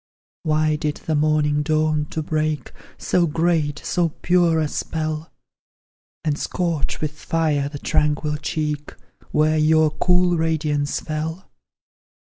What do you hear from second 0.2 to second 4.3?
Why did the morning dawn to break So great, so